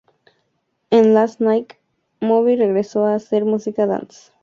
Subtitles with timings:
[0.89, 1.73] En "Last Night",
[2.21, 4.31] Moby regresó a hacer música dance.